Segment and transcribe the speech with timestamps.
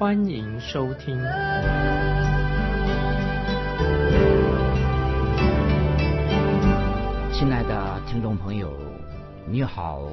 [0.00, 1.14] 欢迎收听。
[7.34, 8.74] 亲爱的听众朋友，
[9.46, 10.10] 你好，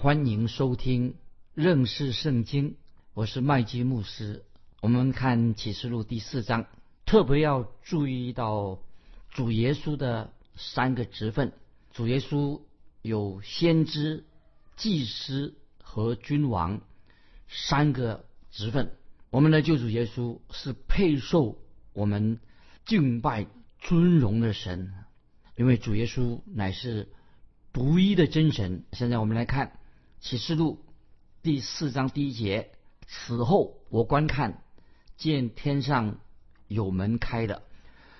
[0.00, 1.14] 欢迎收听
[1.54, 2.74] 认识圣经。
[3.14, 4.44] 我是麦基牧师。
[4.80, 6.66] 我们看启示录第四章，
[7.06, 8.80] 特别要注意到
[9.30, 11.52] 主耶稣的三个职分。
[11.92, 12.60] 主耶稣
[13.02, 14.24] 有先知、
[14.74, 16.80] 祭司和君王
[17.46, 18.90] 三个职分。
[19.30, 21.58] 我们的救主耶稣是配受
[21.92, 22.40] 我们
[22.86, 23.46] 敬拜
[23.78, 24.94] 尊荣的神。
[25.54, 27.08] 因为主耶稣乃是
[27.72, 28.84] 独一的真神。
[28.92, 29.78] 现在我们来看
[30.20, 30.84] 启示录
[31.42, 32.70] 第四章第一节：
[33.06, 34.62] 此后我观看，
[35.16, 36.20] 见天上
[36.66, 37.64] 有门开的，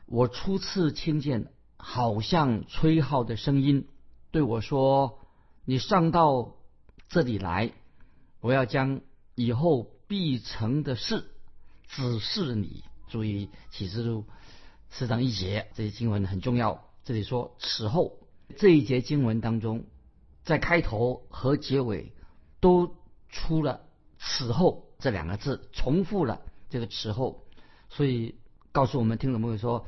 [0.05, 3.87] 我初次听见好像吹号的声音，
[4.31, 5.21] 对我说
[5.65, 6.57] ：“你上到
[7.09, 7.73] 这里来，
[8.41, 9.01] 我要将
[9.35, 11.31] 以后必成的事
[11.87, 14.27] 只是你。”注意启示录
[14.91, 16.91] 四章一节，这些经文很重要。
[17.05, 18.19] 这里说此后
[18.59, 19.87] 这一节经文当中，
[20.45, 22.13] 在开头和结尾
[22.61, 22.97] 都
[23.31, 23.81] 出了
[24.21, 27.47] “此后”这两个字，重复了这个“此后”，
[27.89, 28.35] 所以
[28.73, 29.87] 告诉我们听众朋友说，“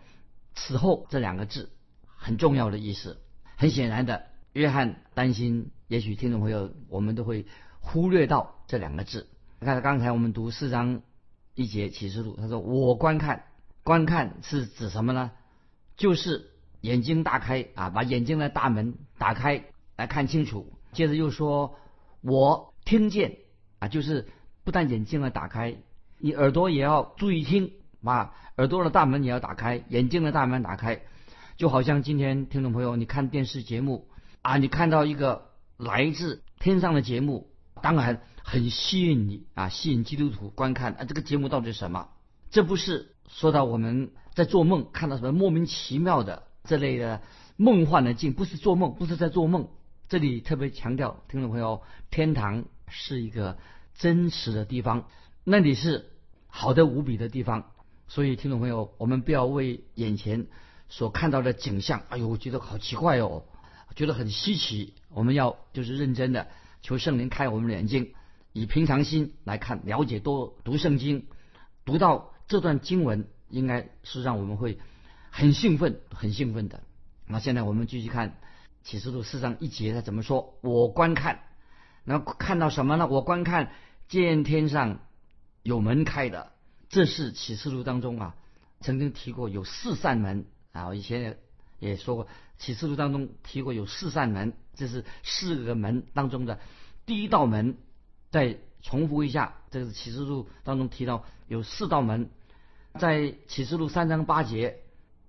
[0.56, 1.70] 此后”这两个字
[2.06, 3.20] 很重要的意思。
[3.56, 7.44] 很显然的，约翰担心，也许听众朋友我们都会
[7.80, 9.28] 忽略到这两个字。
[9.66, 11.02] 看刚才我们读四章
[11.54, 13.44] 一节启示录，他说：“我观看，
[13.82, 15.30] 观看是指什么呢？
[15.96, 16.46] 就是。”
[16.82, 19.66] 眼睛大开啊，把眼睛的大门打开
[19.98, 20.72] 来看清楚。
[20.92, 21.76] 接着又说
[22.24, 23.36] ：“我听见
[23.80, 24.28] 啊，就是
[24.64, 25.76] 不但眼睛要打开，
[26.16, 27.72] 你耳朵也要注意听，
[28.02, 31.02] 把耳朵的大门也要打开，眼睛的大门打开。
[31.58, 34.08] 就好像今天听众朋友，你看电视节目
[34.40, 37.50] 啊，你看到一个来自天上的节目，
[37.82, 41.04] 当然很吸引你啊，吸引基督徒观看啊。
[41.04, 42.08] 这个节目到底是什么？
[42.50, 47.22] 这不是说到我们在做梦看到什么莫名其妙的。”这类的
[47.56, 49.70] 梦幻的境不是做梦，不是在做梦。
[50.08, 53.56] 这里特别强调，听众朋友，天堂是一个
[53.94, 55.06] 真实的地方，
[55.42, 56.10] 那里是
[56.48, 57.72] 好的无比的地方。
[58.08, 60.48] 所以，听众朋友，我们不要为眼前
[60.88, 63.44] 所看到的景象，哎呦，我觉得好奇怪哦，
[63.96, 64.94] 觉得很稀奇。
[65.08, 66.48] 我们要就是认真的
[66.82, 68.12] 求圣灵开我们的眼睛，
[68.52, 71.26] 以平常心来看，了解多读圣经，
[71.84, 74.78] 读到这段经文，应该是让我们会。
[75.32, 76.82] 很兴奋，很兴奋的。
[77.24, 78.36] 那现在我们继续看
[78.82, 80.58] 启示录四章一节，他怎么说？
[80.60, 81.44] 我观看，
[82.02, 83.06] 那看到什么呢？
[83.06, 83.70] 我观看
[84.08, 84.98] 见天上
[85.62, 86.50] 有门开的。
[86.88, 88.34] 这是启示录当中啊，
[88.80, 90.92] 曾经提过有四扇门啊。
[90.96, 91.38] 以前
[91.78, 92.26] 也说过，
[92.58, 96.58] 启示录当中提过有四扇门，这是四个门当中的
[97.06, 97.78] 第一道门。
[98.30, 102.30] 再重复一下，这是启示录当中提到有四道门，
[102.98, 104.78] 在启示录三章八节。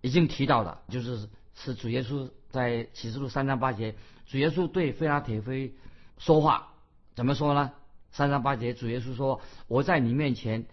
[0.03, 3.93] 已经提到了，就是是主耶稣在启示录三章八节，
[4.25, 5.75] 主耶稣对菲拉铁菲
[6.17, 6.69] 说话，
[7.13, 7.71] 怎么说呢？
[8.11, 10.65] 三章八节，主耶稣说：“我在你面前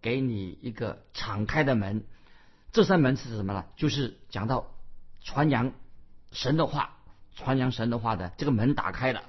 [0.00, 2.04] 给你一个敞开的门，
[2.72, 3.66] 这扇门是什么呢？
[3.76, 4.70] 就是讲到
[5.20, 5.74] 传扬
[6.32, 6.96] 神的话，
[7.36, 9.24] 传扬神的话的这个门打开了。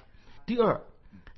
[0.45, 0.81] 第二，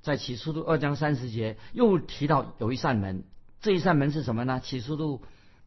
[0.03, 3.24] 在启示录二章三十节又提到有一扇门，
[3.59, 4.62] 这一扇门是什么呢？
[4.64, 5.24] 启示录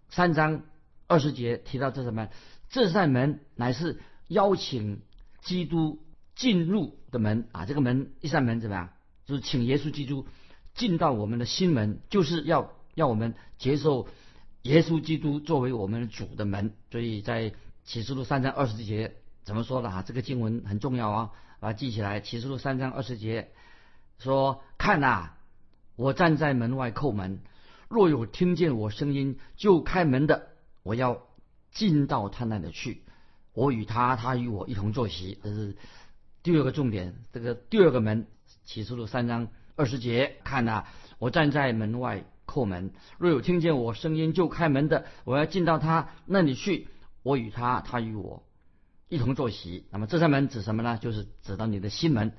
[0.09, 0.63] 三章。
[1.09, 2.31] 二十节提到这什么？
[2.69, 5.03] 这扇门乃是邀请
[5.41, 6.03] 基督
[6.35, 7.65] 进入的门啊！
[7.65, 8.89] 这个门一扇门怎么样？
[9.25, 10.27] 就是请耶稣基督
[10.75, 14.09] 进到我们的心门，就是要要我们接受
[14.63, 16.75] 耶稣基督作为我们主的门。
[16.91, 17.53] 所以在
[17.85, 20.03] 启示录三章二十节怎么说的啊？
[20.03, 21.31] 这个经文很重要啊，
[21.61, 22.19] 把它记起来。
[22.21, 23.53] 启示录三章二十节
[24.19, 25.31] 说：“看呐，
[25.97, 27.41] 我站在门外叩门，
[27.89, 30.49] 若有听见我声音就开门的。”
[30.83, 31.27] 我要
[31.73, 33.03] 进到他那里去，
[33.53, 35.37] 我与他，他与我一同坐席。
[35.43, 35.77] 这是
[36.45, 37.17] 第二个重点。
[37.33, 38.29] 这个第二个门，
[38.65, 40.85] 启示录三章二十节，看呐，
[41.19, 46.87] 我站在门外叩门，若有听见我声音就开门的，我要进到他那里去，
[47.25, 48.45] 我与他，他与我
[49.09, 49.87] 一同坐席。
[49.91, 50.99] 那么这扇门指什么呢？
[50.99, 52.33] 就是指到你的心门。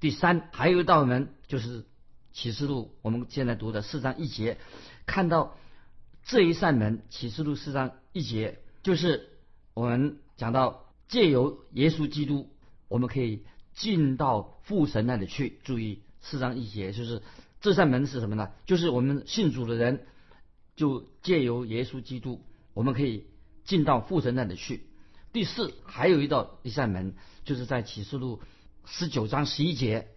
[0.00, 1.84] 第三，还有一道门，就是
[2.32, 4.58] 启示录我们现在读的四章一节，
[5.06, 5.56] 看到。
[6.28, 9.28] 这一扇门，启示录四章一节，就是
[9.74, 12.50] 我们讲到借由耶稣基督，
[12.88, 13.44] 我们可以
[13.74, 15.60] 进到父神那里去。
[15.62, 17.22] 注意四章一节，就是
[17.60, 18.50] 这扇门是什么呢？
[18.64, 20.04] 就是我们信主的人，
[20.74, 22.44] 就借由耶稣基督，
[22.74, 23.28] 我们可以
[23.64, 24.82] 进到父神那里去。
[25.32, 27.14] 第四，还有一道一扇门，
[27.44, 28.40] 就是在启示录
[28.86, 30.08] 十九章十一节，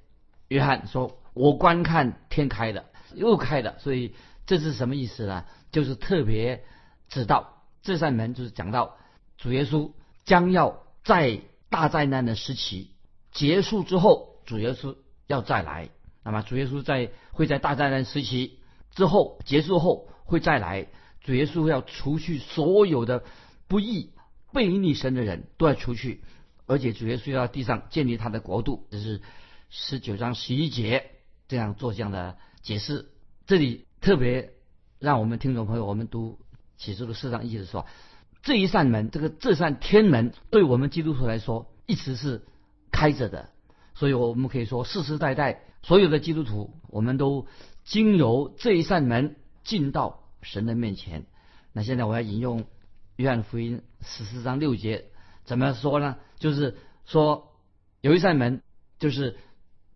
[0.47, 2.85] 约翰说：“我观看天开的，
[3.15, 4.13] 又开的。”所以
[4.45, 5.45] 这是什么意思呢？
[5.71, 6.63] 就是特别
[7.09, 8.97] 知道这扇门，就是讲到
[9.37, 9.91] 主耶稣
[10.23, 12.91] 将要在大灾难的时期
[13.31, 14.95] 结束之后，主耶稣
[15.27, 15.89] 要再来。
[16.23, 18.59] 那么主耶稣在会在大灾难时期
[18.93, 20.87] 之后结束后会再来，
[21.21, 23.23] 主耶稣要除去所有的
[23.67, 24.13] 不义。
[24.51, 26.23] 背逆神的人都要出去，
[26.69, 29.21] 而且主耶稣要地上建立他的国度，这是
[29.71, 31.09] 十九章十一节
[31.47, 33.09] 这样做这样的解释。
[33.47, 34.53] 这里特别
[34.99, 36.37] 让我们听众朋友，我们读
[36.77, 37.87] 启示录四章一节说，
[38.43, 42.45] 这一扇门，这个这扇天门，对我们基督徒来说一直是
[42.91, 43.49] 开着的。
[43.95, 47.47] 所以我们可以说，世世代代所有的基督徒，我们都
[47.83, 51.25] 经由这一扇门进到神的面前。
[51.73, 52.65] 那现在我要引用。
[53.15, 55.07] 约翰福音十四章六节
[55.49, 56.17] 怎么说呢？
[56.37, 57.55] 就是说
[58.01, 58.61] 有一扇门，
[58.99, 59.39] 就是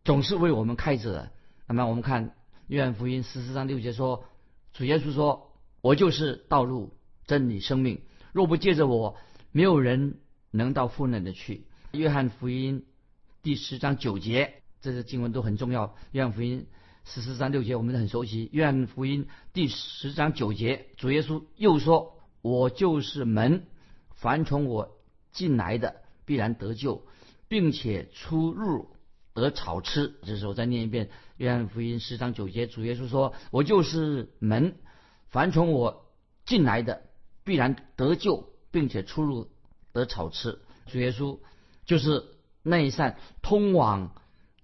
[0.04, 1.32] 总是为我们开着的。
[1.68, 2.34] 那么我们看
[2.66, 4.26] 约翰福音十四章六节说，
[4.74, 5.52] 主耶稣说
[5.82, 6.98] ：“我就是道路、
[7.28, 8.02] 真理、生命，
[8.32, 9.16] 若不借着我，
[9.52, 10.18] 没有人
[10.50, 12.88] 能到父那里去。”约翰福音
[13.44, 15.96] 第十章九节，这些经文都很重要。
[16.14, 16.66] 约翰福音
[17.06, 18.50] 十四章六节我们都很熟悉。
[18.54, 22.18] 约翰福音第十章九节，主耶稣又说。
[22.42, 23.68] 我就是门，
[24.16, 24.98] 凡从我
[25.34, 25.96] 进来的
[26.26, 27.06] 必然得救，
[27.50, 28.88] 并且出入
[29.34, 30.14] 得草吃。
[30.24, 31.08] 这时候再念一遍
[31.38, 34.78] 《约翰福音》十章九节，主耶稣说：“我就是门，
[35.28, 36.06] 凡从我
[36.46, 37.02] 进来的
[37.44, 39.50] 必然得救，并且出入
[39.92, 41.40] 得草吃。”主耶稣
[41.86, 42.24] 就是
[42.62, 44.16] 那一扇通往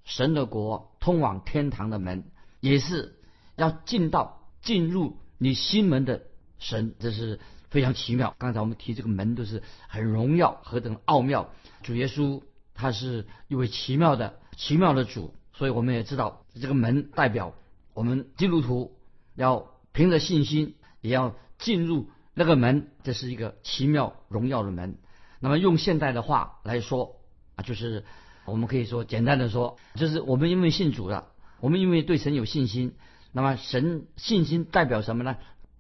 [0.06, 3.20] 神的国、通往天堂的门，也是
[3.56, 6.28] 要进到进入你心门的
[6.60, 6.96] 神。
[7.00, 7.40] 这是。
[7.70, 8.36] 非常奇妙。
[8.38, 11.50] 刚才我们提这个门都是很荣耀，何等奥妙！
[11.84, 12.42] 主耶稣
[12.74, 17.54] 他是一位奇妙的、奇妙的主，所以我们也知道这个门代表
[17.94, 18.98] 我们基督徒
[19.36, 24.98] 要凭着信心也要进入那个门，这是一个奇妙荣耀的门。
[25.40, 27.16] 那么用现代的话来说
[27.56, 28.04] 啊，就是
[28.46, 31.28] 我们可以说简单的说，就是我们因为信主了，
[31.60, 32.96] 我们因为对神有信心，
[33.32, 35.38] 那么神信心代表什么呢？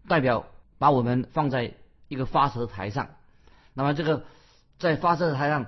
[0.08, 0.48] 代表
[0.80, 1.76] 把我们放在。
[2.12, 3.12] 一个发射台上，
[3.76, 4.26] 那么这个
[4.80, 5.68] 在发射台上，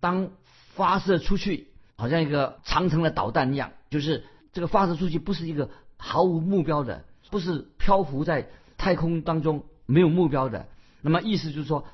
[0.00, 0.30] 当
[0.74, 4.24] 发射出去，好像一个长城的导弹一样，就是
[4.54, 5.68] 这个发射出去不是一个
[5.98, 8.48] 毫无目标的，不是漂浮在
[8.78, 10.66] 太空当中没有目标的。
[11.02, 11.84] 那么意思就是说，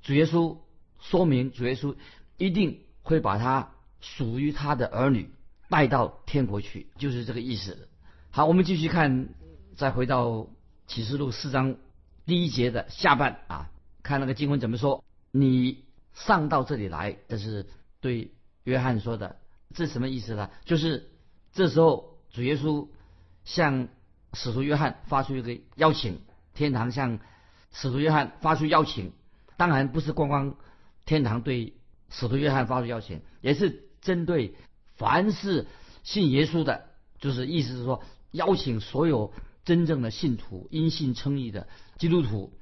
[0.00, 0.56] 主耶稣
[1.00, 1.96] 说明主耶稣
[2.36, 5.28] 一定会把他属于他的儿女
[5.68, 7.88] 带到天国去，就是这个意思。
[8.30, 9.28] 好，我们继续看，
[9.74, 10.46] 再回到
[10.86, 11.74] 启示录四章。
[12.30, 13.72] 第一节的下半啊，
[14.04, 15.02] 看那个经文怎么说？
[15.32, 15.82] 你
[16.14, 17.66] 上到这里来，这是
[18.00, 18.30] 对
[18.62, 19.34] 约翰说的，
[19.74, 20.48] 这什么意思呢？
[20.64, 21.10] 就是
[21.52, 22.86] 这时候主耶稣
[23.42, 23.88] 向
[24.32, 26.20] 使徒约翰发出一个邀请，
[26.54, 27.18] 天堂向
[27.72, 29.10] 使徒约翰发出邀请，
[29.56, 30.54] 当然不是光光
[31.06, 31.74] 天堂对
[32.10, 34.54] 使徒约翰发出邀请，也是针对
[34.94, 35.66] 凡是
[36.04, 39.32] 信耶稣的，就是意思是说邀请所有。
[39.64, 42.52] 真正的信徒，因信称义的基督徒，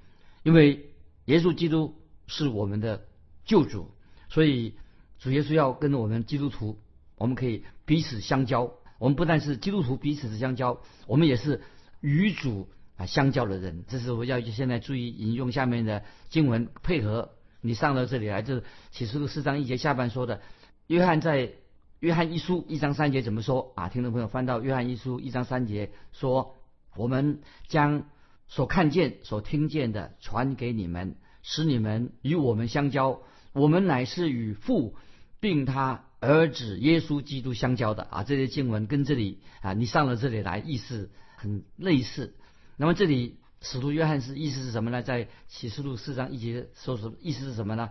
[0.43, 0.91] 因为
[1.27, 1.95] 耶稣基督
[2.27, 3.07] 是我们的
[3.45, 3.93] 救主，
[4.29, 4.75] 所以
[5.19, 6.79] 主耶稣要跟我们基督徒，
[7.17, 8.73] 我们可以彼此相交。
[8.99, 11.63] 我们不但是基督徒彼此的相交，我们也是
[12.01, 13.85] 与主啊相交的人。
[13.87, 20.43] 这是我要现在注意引用下面的经文，配合你上到这里来，就是启示录四章一节下半说的。
[20.89, 21.53] 约翰在
[22.01, 23.89] 约翰一书一章三节怎么说啊？
[23.89, 26.57] 听众朋友翻到约翰一书一章三节说。
[26.99, 28.05] 我们将
[28.49, 33.23] 所看见、所听见的传给你们，使你们与我们相交。
[33.53, 34.97] 我们乃是与父，
[35.41, 38.25] 并他儿子耶稣基督相交的啊！
[38.25, 42.35] 这些经文跟这里啊，你上了这里来，意思很类似。
[42.77, 45.03] 那么这里使徒约翰是意思是什么呢？
[45.03, 47.17] 在启示录四章一节说什么？
[47.21, 47.91] 意思是什么呢？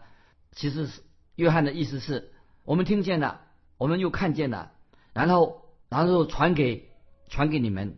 [0.51, 1.01] 其实是
[1.35, 2.31] 约翰的意思是
[2.65, 3.41] 我们听见了，
[3.77, 4.71] 我们又看见了，
[5.13, 6.89] 然后然后传给
[7.29, 7.97] 传给你们。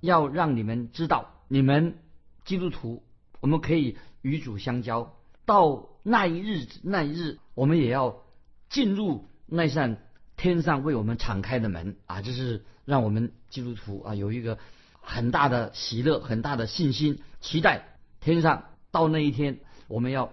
[0.00, 1.98] 要让你们知道，你们
[2.44, 3.02] 基督徒，
[3.40, 5.14] 我们可以与主相交。
[5.44, 8.22] 到那一日，那一日，我们也要
[8.68, 10.02] 进入那扇
[10.36, 12.22] 天上为我们敞开的门啊！
[12.22, 14.58] 这是让我们基督徒啊有一个
[15.00, 17.98] 很大的喜乐、很大的信心、期待。
[18.20, 18.64] 天上。
[18.90, 20.32] 到那一天，我们要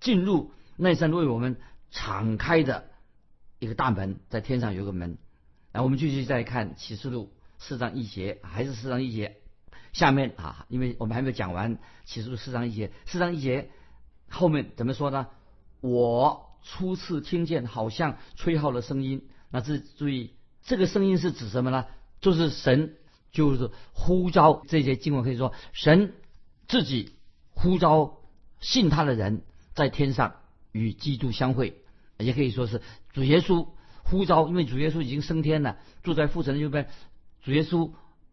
[0.00, 1.56] 进入那扇为我们
[1.92, 2.90] 敞开的
[3.60, 5.16] 一个大门，在天上有个门。
[5.70, 9.36] 然后我们继续再看启示录四章一节，还是四章一节。
[9.92, 13.70] 下面啊，因为我们还没有讲完启示录四章一节，四章一节
[14.28, 15.28] 后面怎么说呢？
[15.80, 21.86] 我初次听见好像吹号的声音，那这注意这个声音是指什么呢？
[22.20, 22.96] 就是神
[23.32, 26.14] 就是呼召这些经文可以说神
[26.68, 27.12] 自己。
[27.58, 28.18] 呼召
[28.60, 30.34] 信他的人在天上
[30.72, 31.80] 与基督相会，
[32.18, 32.82] 也可以说是
[33.14, 33.68] 主耶稣
[34.04, 36.90] 呼召，因为主耶稣已经升天了，住在父神右边。
[37.46, 37.92] 主耶稣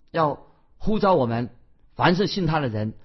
[0.09, 0.47] 要
[0.79, 1.51] 呼召我们，
[1.93, 2.95] 凡是信他的人，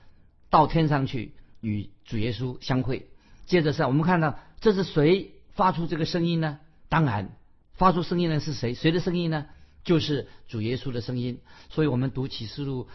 [0.48, 3.10] 到天上去与主耶稣相会。
[3.44, 6.60] 接着上，我们看到这是谁发出这个声音呢？
[6.88, 7.36] 当然，
[7.74, 8.72] 发出声音的是谁？
[8.72, 9.48] 谁的声音呢？
[9.84, 11.42] 就是主耶稣的声音。
[11.68, 12.88] 所以我们读启示录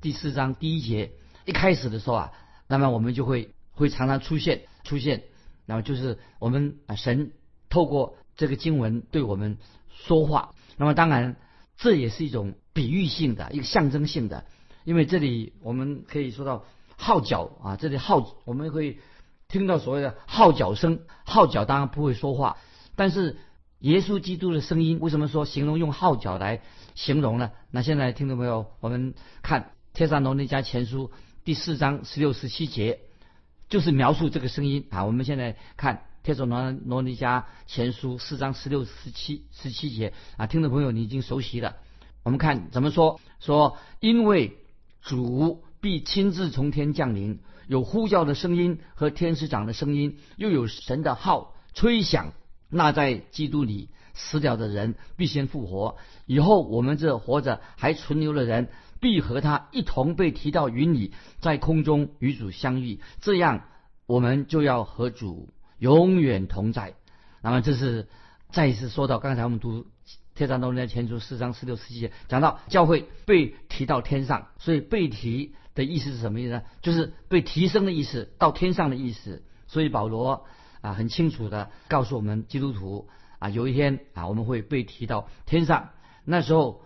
[0.00, 1.10] 第四章第一节
[1.44, 2.32] 一开始的时候啊。
[2.68, 5.24] 那么我们就会会常常出现出现，
[5.66, 7.32] 那么就是我们啊神
[7.68, 9.58] 透过这个经文对我们
[9.90, 10.54] 说话。
[10.76, 11.34] 那么当然
[11.82, 14.46] 这也是一种比喻性的一个象征性的，
[14.84, 16.64] 因为这里我们可以说到
[16.96, 19.00] 号角啊，这里号我们会
[19.48, 21.00] 听到所谓的号角声。
[21.24, 22.56] 号角当然不会说话，
[22.94, 23.36] 但是
[23.80, 26.62] 耶稣基督的声音为什么说形容用号角来
[26.94, 27.50] 形容呢？
[27.72, 29.62] 那现在听众朋友，我们看
[29.92, 31.08] 《天上罗那家前书》。
[31.44, 33.00] 第四章十六十七节，
[33.68, 35.04] 就是描述这个声音啊。
[35.04, 41.74] 我们现在看《天主罗罗尼迦前书》四章十六十七十七节啊，听众朋友你已经熟悉了。
[42.22, 43.18] 我们看怎么说？
[43.40, 44.56] 说因为
[45.00, 52.32] 主必亲自从天降临，有呼叫的声音和天使长的声音，又有神的号吹响。
[52.68, 58.68] 那在基督里死掉的人必先复活，以后我们这活着还存留的人。
[59.00, 63.64] 必和他一同被提到云里，在空中与主相遇，这样
[64.06, 65.48] 我们就要和主
[65.82, 66.94] 永远同在。
[67.42, 68.06] 那么这是
[68.52, 69.82] 再一次说到刚才我们读
[70.36, 76.62] 《天上东的前书》四章十六十七节，讲到教会被提到天上，所以被提的意思是什么意思呢？
[76.82, 79.42] 就是被提升的意思，到天上的意思。
[79.66, 80.46] 所以保罗
[80.82, 83.08] 啊很清楚的告诉我们基督徒
[83.40, 85.90] 啊，有一天啊我们会被提到天上，
[86.24, 86.84] 那时候。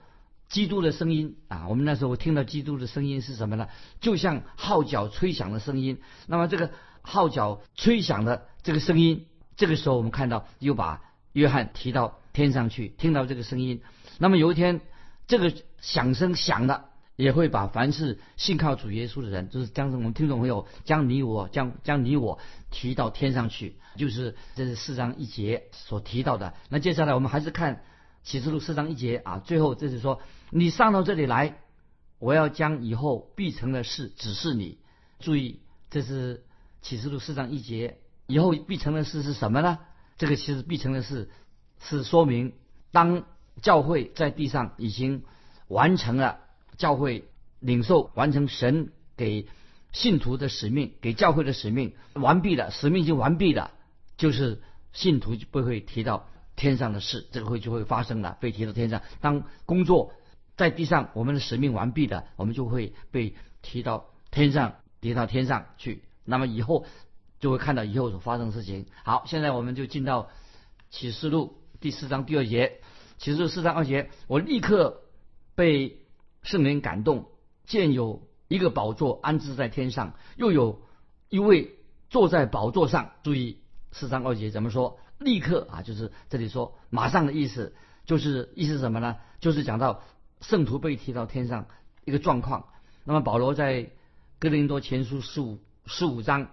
[0.49, 3.67] 基督的声音啊，我们那时候听到基督的声音是什么呢？
[4.01, 5.99] 就像号角吹响的声音。
[6.29, 6.71] 那么这个
[7.07, 13.81] 号角吹响的这个声音，这个时候我们看到又把约翰提到天上去，听到这个声音。
[14.19, 14.81] 那么有一天，
[15.27, 22.39] 这个响声响了，也会把凡是信靠主耶稣的人，就是将我们听众朋友将你我将将你我
[22.71, 26.55] 提到天上去，就是这是四章一节所提到的。
[26.69, 27.83] 那接下来我们还是看。
[28.27, 30.21] 启示录四章一节啊，最后这是说，
[30.51, 31.59] 你上到这里来，
[32.19, 34.79] 我要将以后必成的事指示你。
[35.21, 35.61] 注意，
[35.91, 36.43] 这是
[36.87, 39.81] 启示录四章一节，以后必成的事是什么呢？
[40.19, 41.29] 这个其实必成的事
[41.81, 42.53] 是说明，
[42.93, 43.25] 当
[43.61, 45.25] 教会在地上已经
[45.67, 46.39] 完成了
[46.77, 47.29] 教会
[47.59, 49.49] 领受完成神给
[49.91, 53.73] 信徒的使命，给教会的使命完毕了，使命就完毕了，
[54.17, 54.63] 就是
[54.93, 56.29] 信徒就不会提到。
[56.55, 59.03] 天上的事，这个会就会发生了，被提到天上。
[59.21, 60.13] 当工作
[60.57, 66.05] 在地上，我们的使命完毕了，我们就会被提到天上，提到天上去。
[66.27, 66.85] 那么以后
[67.41, 68.87] 就会看到以后所发生的事情。
[69.05, 70.29] 好，现在我们就进到
[70.91, 72.81] 启示录第四章第二节。
[73.19, 75.01] 启示录四章二节，我立刻
[75.55, 76.03] 被
[76.43, 77.29] 圣灵感动，
[77.65, 80.83] 见有一个宝座安置在天上，又有
[81.31, 81.79] 一位
[82.11, 83.13] 坐在宝座上。
[83.23, 84.99] 注意四章二节怎么说？
[85.19, 89.17] 立刻啊，就是这里说马上的意思，就是意思什么呢？
[89.41, 90.03] 就是讲到
[90.43, 91.69] 圣徒被提到天上
[92.05, 92.69] 一个状况。
[93.05, 93.93] 那么保罗在
[94.39, 96.51] 哥林多前书十五十五章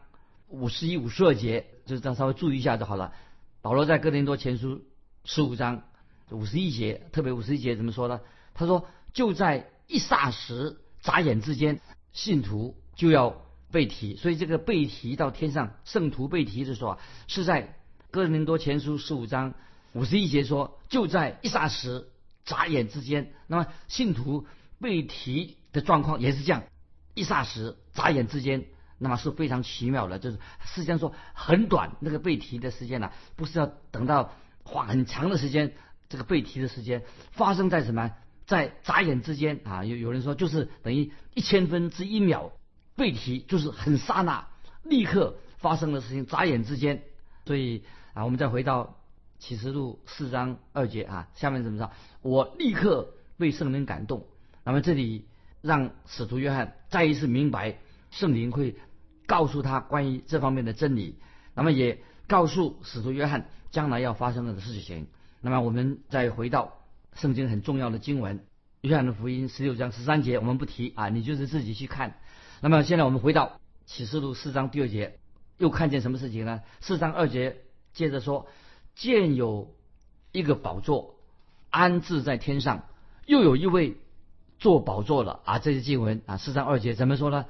[0.48, 3.14] 五十一五十二节，就是这样稍微注意一下就好了。
[3.62, 4.82] 保罗在哥林多前书
[5.26, 5.84] 十五章
[6.30, 8.22] 五十一节，特别五十一节怎么说呢？
[8.54, 14.16] 他说就在一霎时、眨眼之间，信徒就要被提。
[14.16, 17.78] 所以这个被提到天上，圣徒被提的时候啊，是在。
[18.12, 19.56] 哥林多前书十五章
[19.94, 22.12] 五十一节说：“就在一霎时、
[22.46, 24.46] 眨眼之间。”那么信徒
[24.80, 26.62] 被提的状况也是这样，
[27.16, 28.66] 一霎时、眨眼之间，
[29.04, 30.18] 那么是非常奇妙的。
[30.18, 34.32] 就是实际上说很短，那个被提的时间呢，不是要等到
[34.64, 35.74] 花很长的时间，
[36.10, 38.12] 这个被提的时间发生在什么？
[38.48, 39.86] 在眨眼之间啊！
[39.86, 42.52] 有有人说就是等于一千分之一秒
[42.96, 44.48] 被提，就是很刹那、
[44.84, 47.04] 立刻发生的事情，眨眼之间，
[47.46, 47.84] 所以。
[48.14, 49.00] 啊，我们再回到
[49.40, 51.90] 启示录四章二节啊，下面怎么着？
[52.22, 54.28] 我立刻被圣灵感动。
[54.64, 55.26] 那么这里
[55.62, 57.80] 让使徒约翰再一次明白
[58.12, 58.76] 圣灵会
[59.26, 61.20] 告诉他关于这方面的真理，
[61.56, 65.08] 那么也告诉使徒约翰将来要发生的事情。
[65.42, 66.74] 那么我们再回到
[67.16, 68.40] 圣经很重要的经文
[68.82, 72.18] 《约翰的福音》十六章十三节，我们不提啊，你就是自己去看。
[72.62, 75.20] 那么现在我们回到启示录四章第二节，
[75.58, 76.62] 又看见什么事情呢？
[76.80, 77.58] 四章二节
[77.94, 78.48] 接着说，
[78.96, 79.76] 见有
[80.32, 81.16] 一个宝座
[81.70, 82.86] 安置在天上，
[83.26, 83.98] 又有一位
[84.60, 85.60] 坐宝座了啊！
[85.60, 87.46] 这些经文啊，四章二节怎么说呢？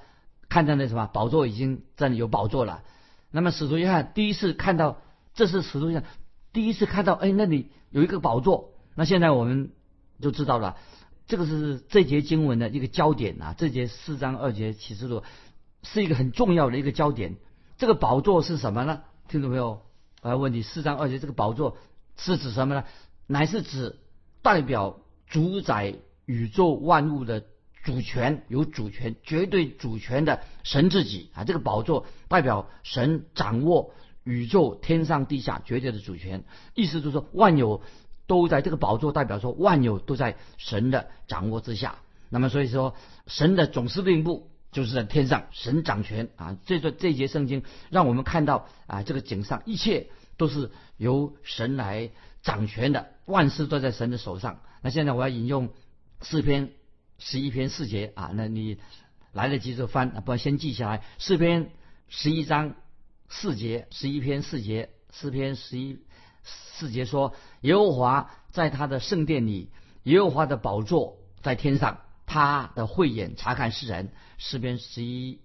[0.53, 2.83] 看到那什么宝座已经这里有宝座了。
[3.31, 5.01] 那么使徒约翰第一次看到，
[5.33, 6.07] 这是使徒约翰
[6.51, 8.69] 第一次看到，哎，那里有一个宝座。
[8.93, 9.71] 那现在我们
[10.21, 10.77] 就知道了，
[11.25, 13.55] 这个是这节经文的一个焦点啊。
[13.57, 15.23] 这节四章二节启示录
[15.81, 17.37] 是一个很重要的一个焦点。
[17.77, 19.01] 这个宝座是什么呢？
[19.27, 19.81] 听众朋友，
[20.21, 21.77] 我要问你，四章二节这个宝座
[22.15, 22.83] 是指什么呢？
[23.25, 23.97] 乃是指
[24.43, 25.95] 代表主宰
[26.27, 27.43] 宇宙万物的。
[27.83, 31.43] 主权有主权，绝对主权的神自己啊！
[31.43, 37.81] 这个宝座代表神掌握宇宙天上地下绝对的主权，意思就是说万有
[38.25, 41.97] 都在这个宝座，代表说万有都在神的掌握之下。
[42.29, 42.95] 那么所以说，
[43.27, 46.57] 神的总司令部就是在天上，神掌权啊！
[46.65, 52.11] 这段这节圣经让我们看到啊，这个景上一切都是由神来
[52.41, 54.61] 掌权的，万事都在神的手上。
[54.81, 55.67] 那现在我要引用
[56.21, 56.71] 诗篇。
[57.17, 58.77] 十一篇四节啊，那你
[59.31, 61.03] 来得及就翻啊，不然先记下来。
[61.17, 61.71] 四篇
[62.09, 62.75] 十一章
[63.29, 65.99] 四节，十一篇四节，四篇十一
[66.43, 69.69] 四节说：耶和华在他的圣殿里，
[70.03, 74.11] 耶和华的宝座在天上，他的慧眼察看世人。
[74.37, 75.39] 诗篇十一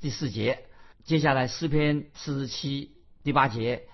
[0.00, 0.64] 第四节，
[1.04, 2.92] 接下来诗篇四十七
[3.24, 3.84] 第八节，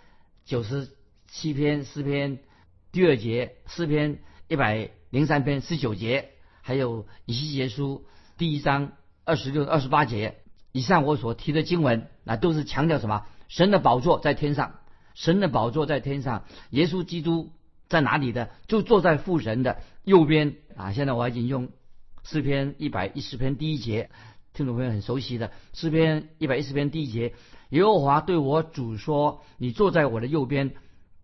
[0.45, 0.91] 九十
[1.29, 2.41] 七篇诗篇
[2.91, 4.19] 第二节，诗篇
[4.49, 6.31] 一百零三篇十九节。
[6.67, 8.07] 还有以西结书
[8.39, 8.93] 第一章
[9.27, 10.39] 二十六、二十八节
[10.73, 13.27] 以上，我所提的经文，那都是强调什么？
[13.49, 14.77] 神的宝座在天上，
[15.13, 17.53] 神的宝座在天上，耶稣基督
[17.87, 18.49] 在哪里的？
[18.67, 20.93] 就坐在父神的右边啊！
[20.93, 21.69] 现在我已经用
[22.23, 24.09] 诗篇一百一十篇第一节，
[24.55, 27.35] 听众朋友很熟悉的诗篇一百一十篇第一节：
[27.69, 30.73] 耶和华对我主说：“你坐在我的右边，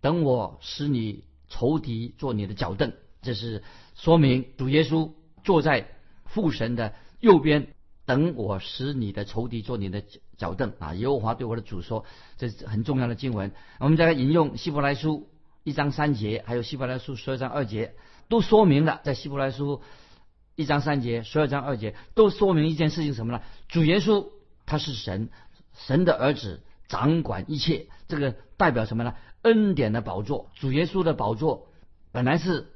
[0.02, 5.12] 等我使你仇敌做你的脚凳。”这是说明主耶稣。
[5.42, 5.88] 坐在
[6.24, 7.68] 父神的右边，
[8.06, 10.02] 等我使你的仇敌做你的
[10.36, 10.94] 脚凳啊！
[10.94, 12.04] 耶和华对我的主说，
[12.38, 13.52] 这是很重要的经文。
[13.78, 15.28] 我们再来引用希伯来书
[15.64, 17.94] 一章三节，还有希伯来书十二章二节，
[18.28, 19.82] 都说明了在希伯来书
[20.56, 23.42] 一章三节、十二章二节都说明一件事情什么呢？
[23.68, 24.28] 主耶稣
[24.66, 25.30] 他是神，
[25.74, 27.86] 神的儿子，掌管一切。
[28.08, 29.14] 这个代表什么呢？
[29.42, 30.50] 恩典的宝座。
[30.54, 31.68] 主耶稣的宝座
[32.12, 32.66] 本来是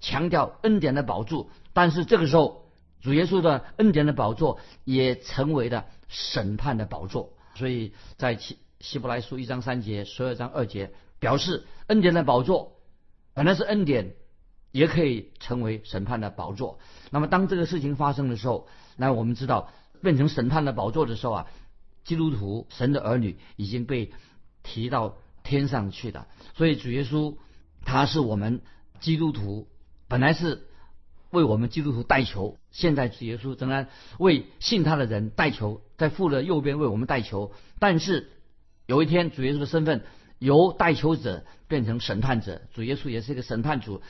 [0.00, 1.48] 强调恩典的宝座。
[1.72, 2.66] 但是这个时候，
[3.00, 7.32] 主耶稣的恩典的宝座也成为了审判的宝座。
[7.54, 12.72] 所以在希希伯来书一章三节、十二章二节表示，恩典的宝座
[13.34, 14.14] 本来是恩典，
[14.72, 16.78] 也可以成为审判的宝座。
[17.10, 19.70] 那么当这个事情发生的时候，那我们知道
[20.02, 21.46] 变成审判的宝座的时候啊，
[22.04, 24.12] 基督徒神的儿女已经被
[24.62, 26.26] 提到天上去的。
[26.54, 27.36] 所以主耶稣
[27.84, 28.62] 他是我们
[29.00, 29.68] 基督徒
[30.10, 30.66] 本来是。
[31.32, 33.86] 为我们基督徒带球，现在主耶稣仍然
[34.18, 37.52] 为信他的人带球，在父的右边为我们带球。
[37.78, 38.32] 但是
[38.86, 40.04] 有一天，主耶稣的身份
[40.40, 44.02] 由带球者变成审判者，主耶稣也是一个审判主。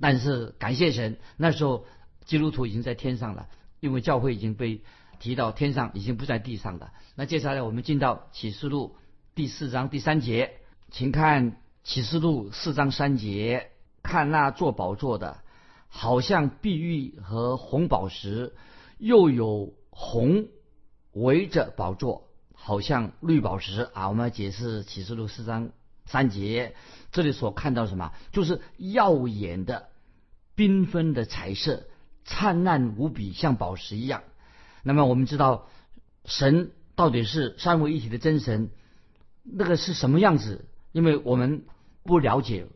[0.00, 1.86] 但是感谢神，那时候
[2.24, 3.46] 基督徒已经在天上了，
[3.78, 4.82] 因为教会已经被
[5.20, 6.90] 提到天上，已经不在地上了。
[7.14, 8.96] 那接下来我们进到启示录
[9.36, 10.54] 第四章第三节，
[10.90, 13.70] 请看启示录四章三节，
[14.02, 15.38] 看那做宝座的。
[15.92, 18.54] 好像碧玉和红宝石，
[18.98, 20.46] 又有红
[21.12, 24.08] 围着宝座，好像绿宝石啊！
[24.08, 25.70] 我们要解释启示录四章
[26.06, 26.76] 三节，
[27.10, 28.12] 这里所看到什么？
[28.30, 29.88] 就是耀眼的、
[30.54, 31.82] 缤纷的彩色，
[32.24, 34.22] 灿烂无比，像宝石一样。
[34.84, 35.66] 那么我们知道，
[36.24, 38.70] 神到底是三位一体的真神，
[39.42, 40.66] 那个是什么样子？
[40.92, 41.64] 因为我们
[42.04, 42.68] 不了解，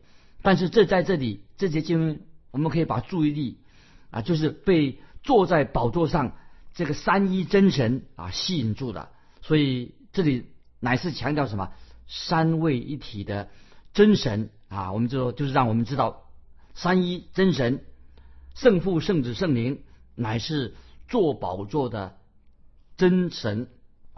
[0.45, 2.21] 但是这在这里这节经文。
[2.51, 3.59] 我们可以把注意力
[4.11, 6.37] 啊，就是被坐在宝座上
[6.73, 9.09] 这个三一真神啊吸引住了。
[9.41, 10.45] 所以这里
[10.79, 11.73] 乃是强调什么？
[12.07, 13.49] 三位一体的
[13.91, 16.29] 真神啊，我们就就是让我们知道
[16.73, 17.83] 三一真神
[18.53, 19.81] 圣父、圣子、圣灵
[20.15, 20.75] 乃是
[21.09, 22.15] 坐宝座的
[22.95, 23.67] 真神。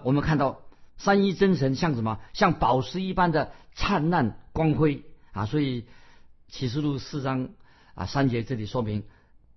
[0.04, 0.62] 我们看到
[0.98, 2.20] 三一真神像什么？
[2.34, 5.48] 像宝石一般的灿烂光辉啊！
[5.48, 5.86] 所以
[6.48, 7.50] 启示录四章。
[7.96, 9.06] 啊，三节这里说明，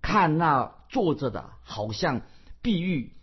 [0.01, 2.21] 看那坐着的好像
[2.63, 3.13] 碧玉，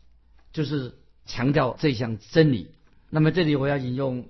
[0.52, 2.70] 就是强调这项真理。
[3.10, 4.28] 那么这里我要引用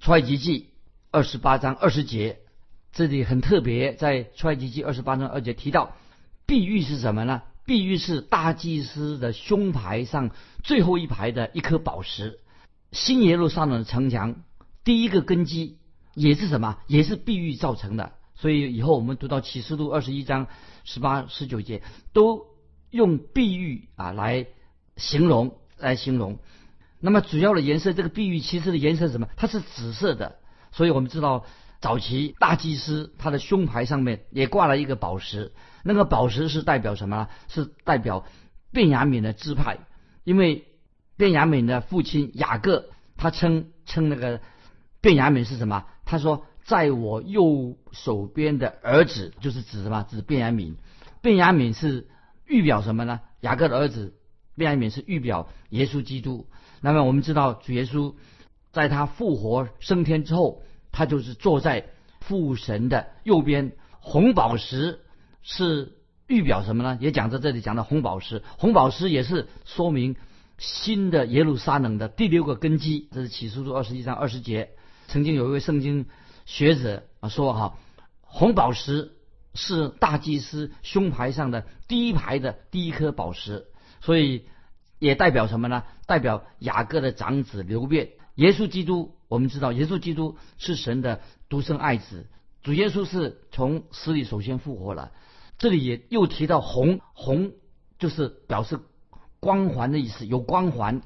[0.00, 0.70] 出埃及记
[1.12, 2.40] 二十八章二十节，
[2.90, 5.94] 这里很特别，在出埃及记二十八章二节提到，
[6.44, 7.42] 碧玉是什么呢？
[7.64, 10.30] 碧玉是大祭司的胸牌上
[10.64, 12.40] 最后一排的一颗宝石。
[12.90, 14.42] 新耶路撒冷的城墙
[14.82, 15.78] 第一个根基
[16.14, 16.78] 也是什么？
[16.88, 18.14] 也是碧玉造成的。
[18.36, 20.46] 所以以后我们读到启示录二十一章
[20.84, 22.46] 十八、十九节，都
[22.90, 24.46] 用碧玉啊来
[24.96, 26.38] 形容，来形容。
[27.00, 29.28] 那么主要的颜色，这个碧玉其实的颜色是什么？
[29.36, 30.36] 它是紫色的。
[30.70, 31.46] 所以我们知道，
[31.80, 37.28] 早期大祭司他的胸牌上面也挂了一个宝石，那个宝石是代表什么？
[37.48, 38.26] 是代表
[38.70, 39.78] 便雅悯的支派，
[40.24, 40.66] 因为
[41.16, 44.42] 便雅悯的父亲雅各，他称称那个
[45.00, 45.86] 便雅悯是什么？
[46.04, 46.44] 他说。
[46.66, 50.04] 在我右手边的儿子就是指什么？
[50.10, 50.74] 指便雅悯。
[51.22, 52.08] 便雅悯是
[52.44, 53.20] 预表什么呢？
[53.40, 54.14] 雅各的儿子
[54.56, 56.48] 便雅悯是预表耶稣基督。
[56.80, 58.14] 那么我们知道主耶稣
[58.72, 61.86] 在他复活升天之后，他就是坐在
[62.20, 63.72] 父神的右边。
[64.00, 65.00] 红宝石
[65.42, 65.92] 是
[66.26, 66.98] 预表什么呢？
[67.00, 68.42] 也讲在这里讲到红宝石。
[68.58, 70.16] 红宝石也是说明
[70.58, 73.08] 新的耶路撒冷的第六个根基。
[73.12, 74.70] 这是启示录二十一章二十节。
[75.06, 76.06] 曾经有一位圣经。
[76.46, 77.76] 学者啊说哈，
[78.22, 79.12] 红宝石
[79.52, 83.66] 是大祭司胸牌上的第一排的第一颗宝石，
[84.00, 84.46] 所以
[84.98, 85.82] 也代表什么呢？
[86.06, 88.10] 代表雅各的长子刘辩。
[88.36, 92.26] 耶稣基督，我们知道耶稣基督是神的独生爱子，
[92.62, 95.10] 主耶稣是从死里首先复活了。
[95.58, 97.52] 这里也又提到红，红
[97.98, 98.78] 就是表示
[99.40, 101.02] 光环的意思，有光环，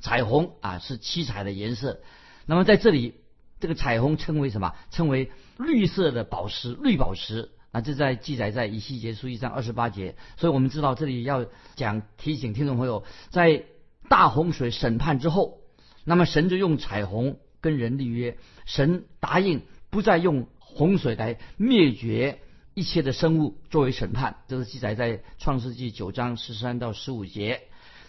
[0.00, 2.00] 彩虹啊是七彩的颜色。
[2.44, 3.19] 那么在这里。
[3.60, 4.74] 这个彩虹称为什么？
[4.90, 7.82] 称为绿色的宝石，绿宝石啊！
[7.82, 10.16] 这在记载在以西结书一章二十八节。
[10.38, 11.44] 所以我们知道这里要
[11.76, 13.64] 讲提醒听众朋友，在
[14.08, 15.58] 大洪水审判之后，
[16.04, 22.40] 那么神就用彩虹跟人立约，神答应不再用洪水来灭绝
[22.72, 24.38] 一切的生物作为审判。
[24.48, 27.60] 这是记载在创世纪九章十三到十五节。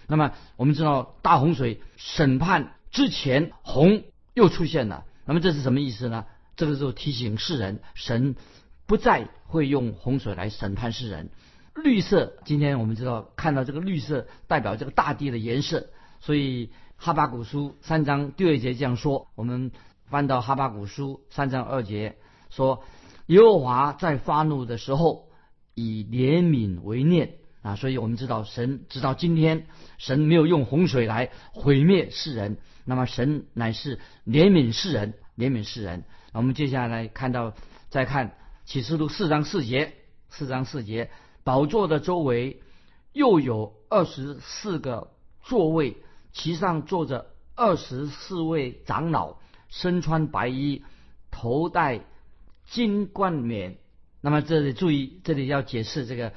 [0.08, 5.06] 那么我们知道大洪水审判之前，洪又出现了。
[5.32, 6.26] 那么这是什么意思呢？
[6.58, 8.36] 这个时候提醒世人，神
[8.86, 11.30] 不再会用洪水来审判世人。
[11.74, 15.88] 绿色，今天我们知道看到这个绿色代表这个大地的颜色，
[16.20, 19.30] 所以哈巴古书三章第二节这样说。
[19.36, 19.72] 我们
[20.10, 22.18] 翻到哈巴古书三章二节
[22.50, 22.84] 说
[23.28, 25.30] ：“耶和华在发怒的时候
[25.76, 29.66] 以怜悯为念啊。”所以我们知道神直到今天，
[29.98, 32.58] 神没有用洪水来毁灭世人。
[32.84, 36.04] 那么神乃是怜悯世人，怜悯世人。
[36.32, 37.54] 那我们接下来看到，
[37.90, 39.94] 再看启示录四章四节，
[40.30, 41.10] 四章四节，
[41.44, 42.62] 宝座的周围
[43.12, 45.98] 又有二十四个座位，
[46.32, 50.84] 其上坐着二十四位长老，身穿白衣，
[51.32, 52.02] 头戴
[52.68, 53.78] 金冠冕。
[54.22, 56.34] 那么这里注意，这里要解释这个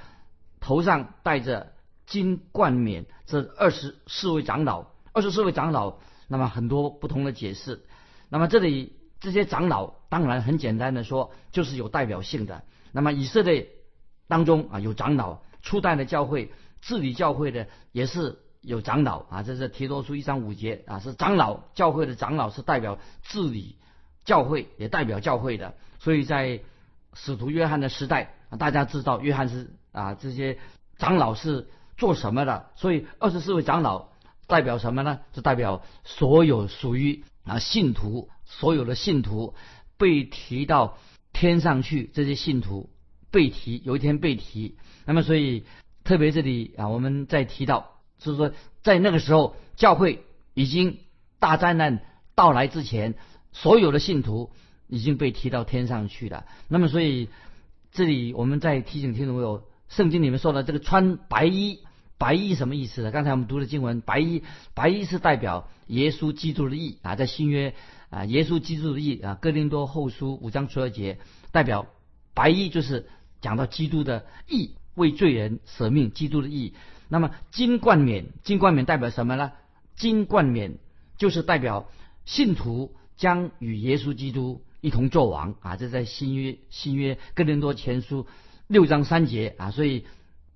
[0.60, 1.74] 头上戴着
[2.06, 5.98] 金冠冕，这二十四位长老，二十四位长老。
[6.26, 7.84] 那么很多不同的解释，
[8.28, 12.64] 那么这里这些长老当然很简单的说，就是有代表性的。
[12.92, 13.68] 那么以色列
[14.28, 23.76] 当中啊有长老，初代的教会治理教会的也是有长老啊，这是提多书一章五节啊，是长老教会的长老是代表治理
[24.24, 25.74] 教会，也代表教会的。
[25.98, 26.60] 所以在
[27.12, 30.58] 使徒约翰的时代，大家知道约翰是啊这些
[30.98, 34.13] 长老是做什么的，所以二十四位长老。
[34.46, 35.20] 代表什么呢？
[35.32, 39.54] 就代表所有属于啊信徒，所有的信徒
[39.96, 40.98] 被提到
[41.32, 42.90] 天上去，这些信徒
[43.30, 44.76] 被提，有一天被提。
[45.06, 45.64] 那么，所以
[46.04, 48.52] 特别这里啊，我们在提到，就是说
[48.82, 50.98] 在那个时候，教会已经
[51.38, 52.00] 大灾难
[52.34, 53.14] 到来之前，
[53.52, 54.50] 所有的信徒
[54.88, 56.44] 已经被提到天上去了。
[56.68, 57.28] 那么，所以
[57.92, 61.80] 这里我们在提醒听众朋友，圣经里面说的这个穿白衣。
[62.16, 63.10] 白衣什么意思呢？
[63.10, 67.74] 刚才我们读的经文，白衣，白衣是代表耶稣基督的义啊，在新约
[68.08, 71.18] 啊，耶稣基督的义啊，哥林多后书五章十二节，
[71.50, 71.86] 代表
[72.32, 73.08] 白衣就是
[73.40, 76.74] 讲到基督的义，为罪人舍命，基督的义。
[77.08, 79.52] 那么金冠冕，金冠冕代表什么呢？
[79.96, 80.78] 金冠冕
[81.18, 81.88] 就是代表
[82.24, 88.26] 信徒将与耶稣基督一同作王啊，这在新约新约哥林多前书
[88.68, 90.06] 六章三节啊，所以。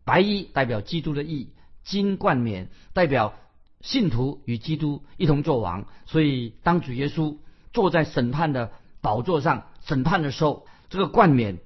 [0.08, 1.52] 白衣代表基督的义，
[1.84, 3.34] 金冠冕代表
[3.82, 5.84] 信徒与基督一同作王。
[6.06, 7.36] 所以当主耶稣
[7.74, 11.58] 坐在审判的宝座上审判的时候，这个冠冕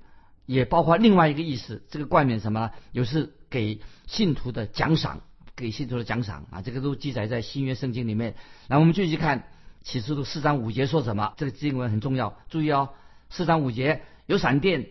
[0.45, 1.85] 也包括另外一个意思。
[1.89, 2.63] 这个冠冕什么？
[2.63, 2.71] 呢？
[2.91, 5.21] 有是给信徒的奖赏，
[5.55, 8.35] 给信徒的奖赏啊，这个都记载在新约圣经里面。
[8.67, 9.45] 那我们继续看
[9.85, 11.35] 启示录四章五节说什么？
[11.37, 12.89] 这个经文很重要，注意哦，
[13.31, 14.89] 四章五节有闪电、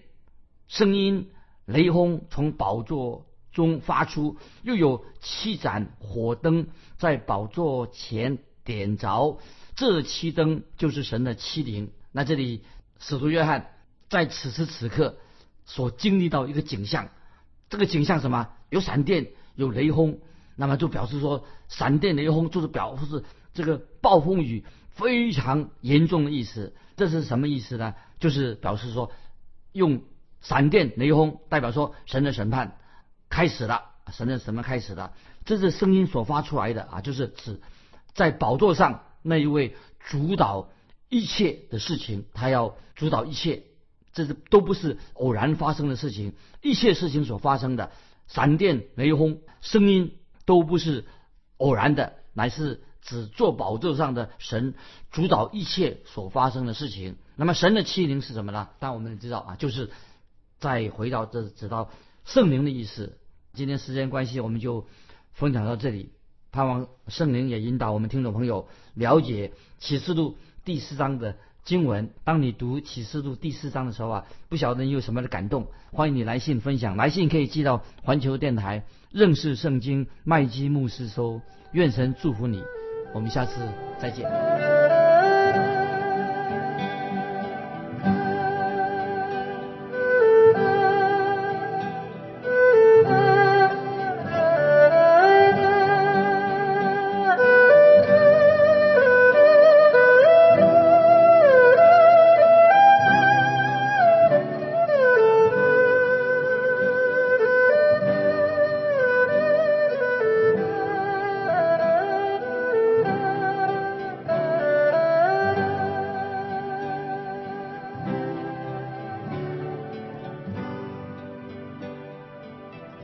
[0.70, 1.32] 声音、
[1.66, 9.40] 雷轰从宝座中发出，又有七盏火灯在宝座前点着，
[9.76, 11.92] 这七灯就是神的七灵。
[12.12, 12.64] 那这里
[13.00, 13.72] 使徒约翰
[14.10, 15.18] 在此时此刻
[15.66, 17.10] 所经历到一个景象，
[17.70, 18.50] 这个景象什么？
[18.70, 20.20] 有闪电，有雷轰，
[20.56, 26.74] 那么就表示说，闪电雷轰就是表示这个暴风雨非常严重的意思。
[26.96, 27.96] 这是什么意思呢？
[28.20, 29.12] 就是表示说，
[29.72, 30.04] 用
[30.42, 32.78] 闪电雷轰代表说神的审判
[33.32, 35.14] 开始了，神的审判开始了。
[35.46, 37.60] 这是声音所发出来的啊，就是指
[38.14, 40.70] 在宝座上那一位主导
[41.10, 43.64] 一切的事情，他要主导一切，
[44.14, 47.92] 这是都不是偶然发生的事情，一切事情所发生的。
[48.28, 50.16] 闪电、雷轰、声音
[50.46, 51.06] 都不是
[51.58, 54.74] 偶然的，乃是指坐宝座上的神
[55.12, 57.18] 主导一切所发生的事情。
[57.36, 58.70] 那么神的欺凌是什么呢？
[58.80, 59.90] 但我们知道啊，就是
[60.60, 61.90] 再回到这直到
[62.24, 63.18] 圣灵的意思。
[63.54, 64.88] 今天时间关系，我们就
[65.34, 66.12] 分享到这里。
[66.52, 71.36] 盼望圣灵也引导我们听众朋友了解启示录第四章的。
[71.64, 76.98] 经文，当你读启示录第四章的时候啊，不晓得你有什么的感动，欢迎你来信分享。
[76.98, 81.40] 来信可以寄到环球电台认识圣经麦基牧师收。
[81.72, 82.64] 愿神祝福你，
[83.14, 83.62] 我们下次
[84.00, 85.11] 再见。